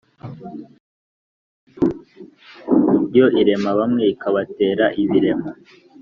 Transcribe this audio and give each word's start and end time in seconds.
yo 3.17 3.27
irema 3.41 3.71
bamwe 3.79 4.03
ikabatera 4.13 4.85
ibiremo’ 5.03 5.49